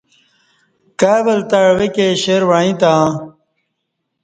کای 0.99 1.21
ول 1.25 1.39
تں 1.49 1.61
عوہ 1.69 1.87
کی 1.95 2.07
شیر 2.21 2.41
وعݩع 2.49 2.63
ایی 2.65 2.73
تہ 2.81 2.91